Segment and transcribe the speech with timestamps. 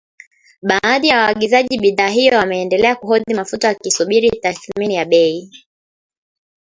[0.61, 5.51] Baadhi ya waagizaji bidhaa hiyo wameendelea kuhodhi mafuta wakisubiri tathmini ya bei